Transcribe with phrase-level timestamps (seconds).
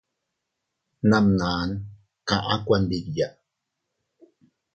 [1.09, 1.69] Namnaʼan
[2.27, 3.27] kaʼa kuandiya.